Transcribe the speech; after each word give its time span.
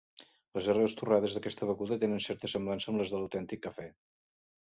Les 0.57 0.69
arrels 0.73 0.95
torrades 1.01 1.35
d'aquesta 1.37 1.67
beguda 1.73 1.99
tenen 2.05 2.25
certa 2.29 2.51
semblança 2.55 2.91
amb 2.95 3.03
les 3.03 3.13
de 3.15 3.21
l'autèntic 3.21 3.63
cafè. 3.69 3.87